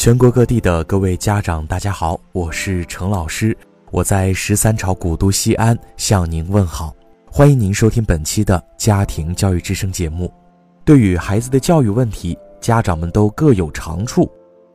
[0.00, 3.54] 全国各地的各位家长，大家好，我是程老师，
[3.90, 6.94] 我在十三朝古都西安向您问好，
[7.30, 10.32] 欢迎您收听本期的家庭教育之声节目。
[10.86, 14.26] 对于孩子的教育问题，家长们都各有长处，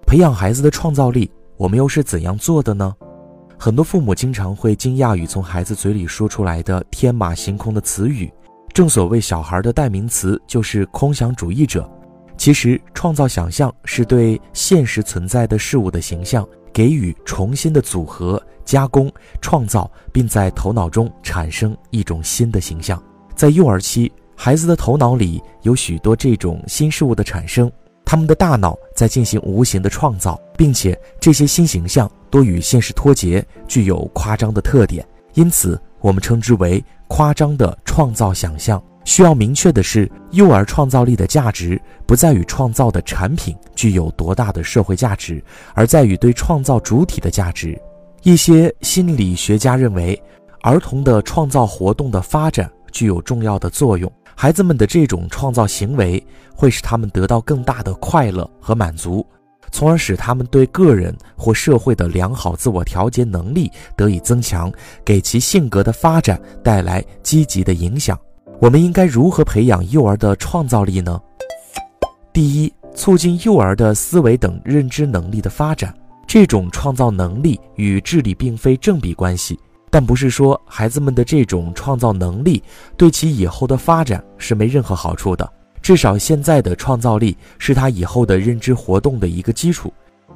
[0.06, 2.94] 培养孩子的创造力，我们又是怎样做的呢？
[3.58, 8.32] 很多父母经常会惊讶于从孩子嘴里说出来的天马行空的词语，
[8.76, 11.90] 正所谓小孩的代名词就是空想主义者。
[12.38, 23.02] 其实，创造想象是对现实存在的事物的形象给予重新的组合、加工、创造，并在头脑中产生一种新的形象。
[23.36, 27.72] 在幼儿期，孩子的头脑里有许多这种新事物的产生，
[28.04, 38.82] 他们的大脑在进行无形的创造，并且这些新形象多与现实脱节，具有夸张的特点，因此我们称之为夸张的创造想象。
[39.06, 45.42] 需要明确的是，幼儿创造力的价值不在于创造的产品具有多大的社会价值，
[45.74, 47.80] 而在于对创造主体的价值。
[48.24, 50.22] 一些心理学家认为，
[50.64, 54.12] 儿童的创造活动的发展具有重要的作用。
[54.36, 56.22] 孩子们的这种创造行为
[56.54, 59.26] 会使他们得到更大的快乐和满足，
[59.72, 64.70] 从而使他们对个人或社会的良好自我调节能力得以增强，
[65.06, 68.20] 给其性格的发展带来积极的影响。
[68.60, 71.22] 我们应该如何培养幼儿的创造力呢？
[72.32, 75.94] 第一，促进幼儿的思维等认知能力的发展。
[76.26, 82.64] 这种创造能力与智力并非正比关系，但不是说孩子们的这种创造能力
[82.98, 85.50] 对其以后的发展是没任何好处的。
[85.82, 89.94] 至少现在的创造力是他以后的认知活动的一个基础，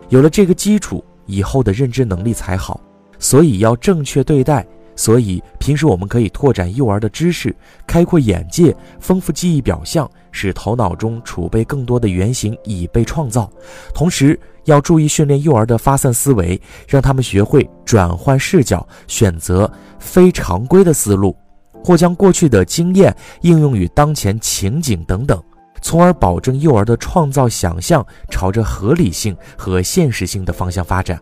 [0.09, 2.79] 有了这个基础，以后的认知能力才好。
[3.17, 4.65] 所以要正确对待。
[4.99, 7.55] 所以，平时我们可以拓展幼儿的知识，
[7.87, 13.49] 开阔眼界，丰富记忆表象，使头脑中储备更多的原型以备创造。
[13.93, 21.33] 同时，要注意训练幼儿的发散思维，让他们学会转换视角，选择非常规的思路，
[21.81, 25.41] 或将过去的经验应用于当前情景等等，
[25.81, 31.17] 从而保证幼儿的创造想象朝着合理性和现实性的方向发展。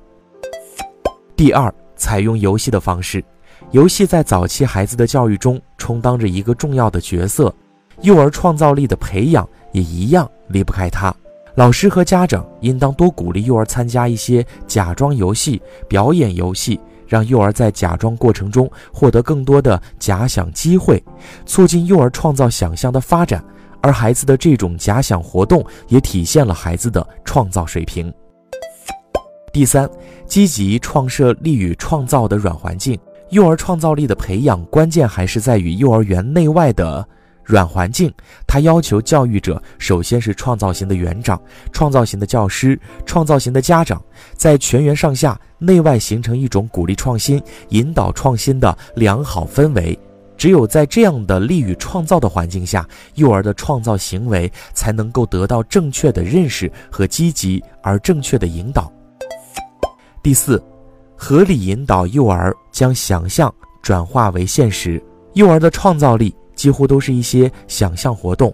[1.35, 3.23] 第二，采用游戏的方式。
[3.72, 7.53] 游戏在早期孩子的教育中充当着一个重要的角色，
[8.01, 11.13] 幼儿创造力的培养也一样离不开它。
[11.56, 21.03] 老师和家长应当多鼓励幼儿参加一些假装游戏、表演游戏，让幼儿在假装过程中获得更多的假想机会，
[21.46, 23.44] 促进幼儿创造想象的发展。
[23.81, 28.13] 而孩子的这种假想活动也体现了孩子的创造水平。
[29.51, 29.90] 第三，
[30.28, 33.00] 积极创设利于创造的软环境。
[33.29, 37.05] 幼儿创造力的培养，关键还是在于幼儿园内外的
[37.43, 38.11] 软环境。
[38.45, 41.39] 它要求教育者首先是创造型的园长、
[41.73, 44.01] 创造型的教师、创造型的家长，
[44.33, 49.97] 在全员上下内外形成一种鼓励创新、引导创新的良好氛围。
[50.37, 58.91] 只有在这样的利于创造的环境下，幼儿的创造行为才能够得到正确的认识和积极而正确的引导。
[60.23, 60.63] 第四。
[61.17, 65.03] 合理引导幼儿将想象转化为现实。
[65.33, 68.53] 幼儿的创造力几乎都是一些想象活动，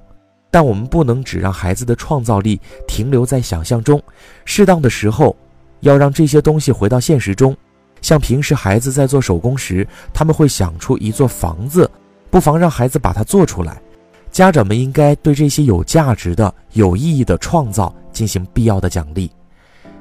[0.50, 4.02] 但我们不能只让孩子的创造力停留在想象中，
[4.46, 5.36] 适当的时候
[5.82, 7.56] 要让这些东西回到现实中。
[8.02, 11.90] 像平时孩子在做手工时，他们会想出一座房子，
[12.30, 13.82] 不妨让孩子把它做出来。
[14.30, 19.32] 家长们应该对这些有价值的、有意义的创造进行必要的奖励。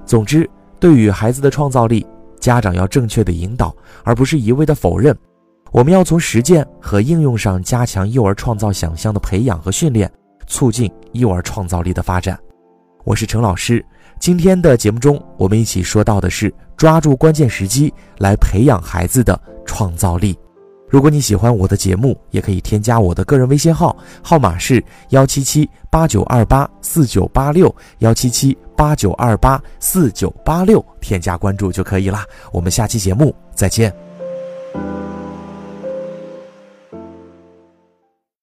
[0.04, 0.48] 总之，
[0.80, 2.04] 对于孩子的创造力。
[2.42, 5.16] 家长要正确的引导，而不是一味的否认。
[5.70, 10.10] 我们要从实践和应用上加强幼儿创造想象的培养和训练，
[10.48, 12.36] 促进幼儿创造力的发展。
[13.04, 13.84] 我是陈老师，
[14.18, 20.36] 今天的节目中，我们一起说到的是抓住关键时机来培养孩子的创造力。
[20.92, 32.26] 如果你喜欢我的节目，也可以添加我的个人微信号，号码是幺七七八九二八四九八六幺七七八九二八四九八六，添加关注就可以啦。
[32.52, 34.11] 我们下期节目再见。